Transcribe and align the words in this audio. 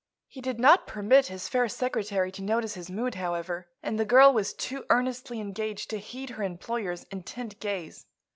He 0.27 0.41
did 0.41 0.59
not 0.59 0.87
permit 0.87 1.27
his 1.27 1.47
fair 1.47 1.69
secretary 1.69 2.31
to 2.31 2.41
notice 2.41 2.73
his 2.73 2.89
mood, 2.89 3.13
however, 3.13 3.67
and 3.83 3.99
the 3.99 4.03
girl 4.03 4.33
was 4.33 4.51
too 4.51 4.83
earnestly 4.89 5.39
engaged 5.39 5.91
to 5.91 5.99
heed 5.99 6.31
her 6.31 6.43
employer's 6.43 7.03
intent 7.11 7.59
gaze. 7.59 8.07